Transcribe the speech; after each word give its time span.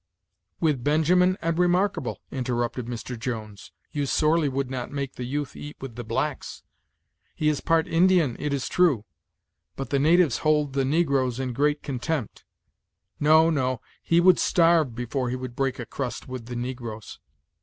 "With 0.59 0.83
Benjamin 0.83 1.37
and 1.43 1.59
Remarkable," 1.59 2.21
interrupted 2.31 2.87
Mr. 2.87 3.19
Jones; 3.19 3.71
"you 3.91 4.07
sorely 4.07 4.49
would 4.49 4.71
not 4.71 4.89
make 4.89 5.13
the 5.13 5.25
youth 5.25 5.55
eat 5.55 5.77
with 5.79 5.93
the 5.95 6.03
blacks! 6.03 6.63
He 7.35 7.49
is 7.49 7.61
part 7.61 7.87
Indian, 7.87 8.35
it 8.39 8.51
is 8.51 8.67
true; 8.67 9.05
but 9.75 9.91
the 9.91 9.99
natives 9.99 10.39
hold 10.39 10.73
the 10.73 10.85
negroes 10.85 11.39
in 11.39 11.53
great 11.53 11.83
contempt. 11.83 12.43
No, 13.19 13.51
no; 13.51 13.79
he 14.01 14.19
would 14.19 14.39
starve 14.39 14.95
before 14.95 15.29
he 15.29 15.35
would 15.35 15.55
break 15.55 15.77
a 15.77 15.85
crust 15.85 16.27
with 16.27 16.47
the 16.47 16.55
negroes." 16.55 17.19